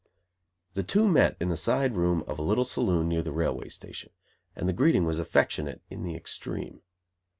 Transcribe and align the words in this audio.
The 0.73 0.81
two 0.81 1.07
met 1.07 1.37
in 1.39 1.49
the 1.49 1.55
side 1.55 1.95
room 1.95 2.23
of 2.25 2.39
a 2.39 2.41
little 2.41 2.65
saloon 2.65 3.07
near 3.07 3.21
the 3.21 3.31
railway 3.31 3.69
station; 3.69 4.11
and 4.55 4.67
the 4.67 4.73
greeting 4.73 5.05
was 5.05 5.19
affectionate 5.19 5.83
in 5.91 6.01
the 6.01 6.15
extreme. 6.15 6.81